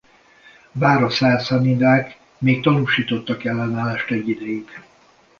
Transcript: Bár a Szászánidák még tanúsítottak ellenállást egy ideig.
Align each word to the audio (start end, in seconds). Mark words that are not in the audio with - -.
Bár 0.71 1.03
a 1.03 1.09
Szászánidák 1.09 2.17
még 2.37 2.61
tanúsítottak 2.61 3.43
ellenállást 3.43 4.09
egy 4.11 4.29
ideig. 4.29 4.83